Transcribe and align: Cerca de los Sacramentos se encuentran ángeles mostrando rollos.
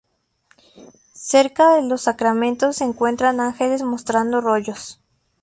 Cerca 1.13 1.75
de 1.75 1.83
los 1.87 2.01
Sacramentos 2.01 2.77
se 2.77 2.85
encuentran 2.85 3.39
ángeles 3.39 3.83
mostrando 3.83 4.41
rollos. 4.41 4.99